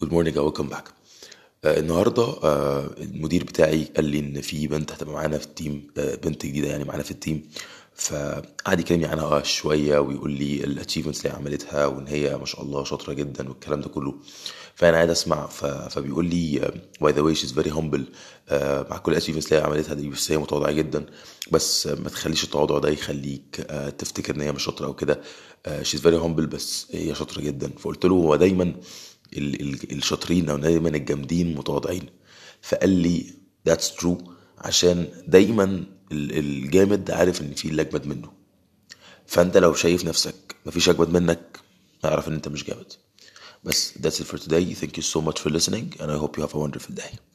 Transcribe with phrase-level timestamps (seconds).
[0.00, 0.84] good morning welcome back
[1.64, 6.14] النهارده آه، المدير بتاعي قال لي إن في بنت هتبقى معانا في ال team آه،
[6.14, 7.42] بنت جديدة يعني معانا في ال team.
[7.94, 12.84] فقعد يكلمني عنها شوية ويقول لي ال achievements اللي عملتها وإن هي ما شاء الله
[12.84, 14.14] شاطرة جدا والكلام ده كله.
[14.74, 18.04] فأنا قاعد أسمع فبيقول لي by the way she's very humble
[18.90, 21.06] مع كل ال achievements اللي هي عملتها دي بس هي متواضعة جدا.
[21.52, 25.20] بس آه، ما تخليش التواضع ده يخليك آه، تفتكر إن هي مش شاطرة أو كده.
[25.82, 27.70] she's very humble بس هي شاطرة جدا.
[27.78, 28.74] فقلت له هو دايما
[29.36, 32.06] الشاطرين أو دايما الجامدين متواضعين.
[32.62, 33.26] فقال لي
[33.68, 34.22] that's true.
[34.58, 35.64] عشان دايما
[36.12, 38.32] ال- الجامد عارف إن في اللي أجمد منه.
[39.26, 41.60] فأنت لو شايف نفسك مفيش أجمد منك
[42.04, 42.92] اعرف إن أنت مش جامد.
[43.64, 44.74] بس that's it for today.
[44.80, 47.27] Thank you so much for listening and I hope you have a wonderful day.